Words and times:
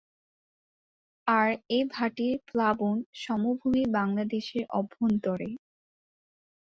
আর 1.27 1.49
এর 1.69 1.85
ভাটির 1.89 2.35
প্লাবন 2.47 2.95
সমভূমি 3.21 3.83
বাংলাদেশের 3.97 4.63
অভ্যন্তরে। 4.71 5.49